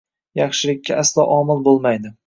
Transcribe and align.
yaxshilikka 0.39 0.97
aslo 1.03 1.27
omil 1.37 1.63
bo‘lmaydi. 1.69 2.17